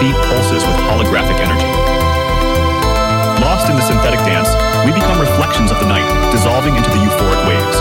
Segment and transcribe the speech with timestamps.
[0.00, 1.72] beat pulses with holographic energy.
[3.40, 4.52] Lost in the synthetic dance,
[4.84, 7.78] we become reflections of the night, dissolving into the euphoric waves.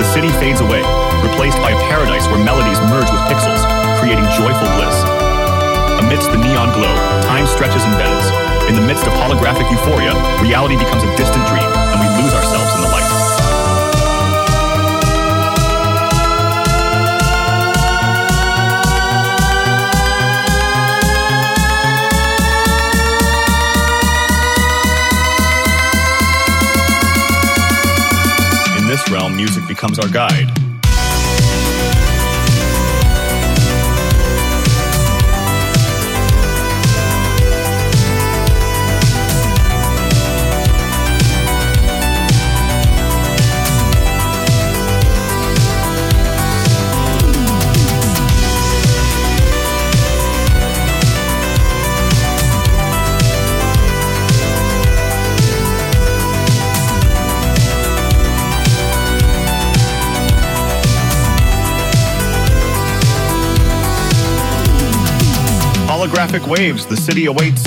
[0.00, 0.80] The city fades away,
[1.20, 3.60] replaced by a paradise where melodies merge with pixels,
[4.00, 4.96] creating joyful bliss.
[6.00, 6.94] Amidst the neon glow,
[7.28, 8.26] time stretches and bends.
[8.72, 11.37] In the midst of holographic euphoria, reality becomes a distant
[29.18, 30.67] realm, music becomes our guide.
[66.08, 67.64] Holographic waves, the city awaits.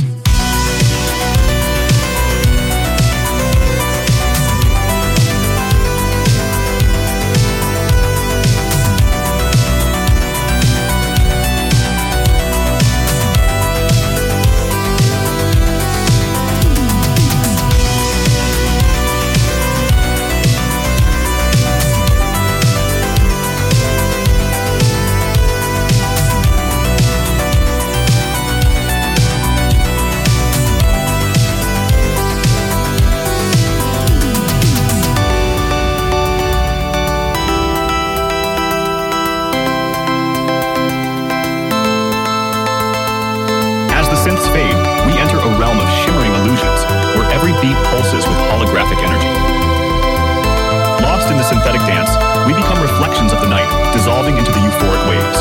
[52.48, 55.40] We become reflections of the night, dissolving into the euphoric waves.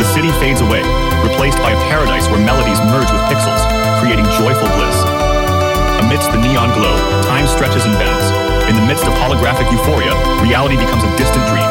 [0.00, 0.82] The city fades away,
[1.22, 3.62] replaced by a paradise where melodies merge with pixels,
[4.02, 4.98] creating joyful bliss.
[6.02, 8.26] Amidst the neon glow, time stretches and bends.
[8.68, 10.12] In the midst of holographic euphoria,
[10.42, 11.70] reality becomes a distant dream,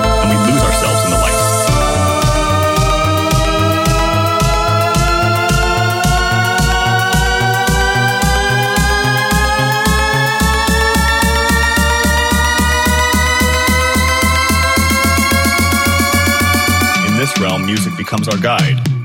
[17.65, 19.00] music becomes our guide.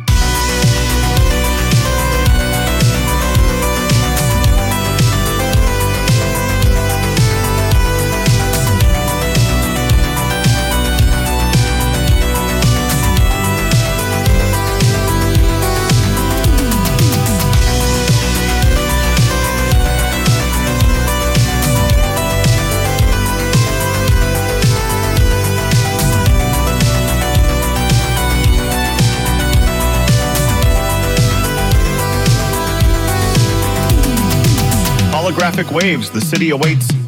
[35.27, 37.06] Holographic waves, the city awaits.